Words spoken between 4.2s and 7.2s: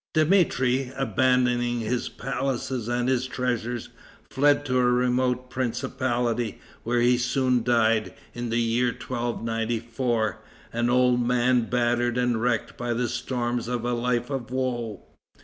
fled to a remote principality, where he